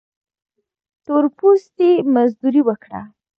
[1.05, 3.01] تور پوستي مزدوري وکړي.